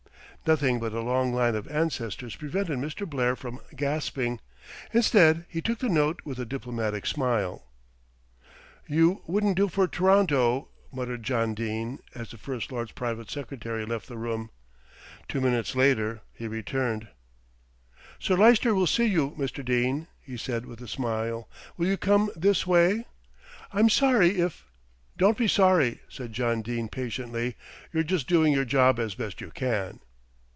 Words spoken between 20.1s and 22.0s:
he said with a smile. "Will you